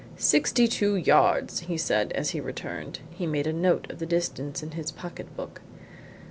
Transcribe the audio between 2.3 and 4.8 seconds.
he returned. He made a note of the distance in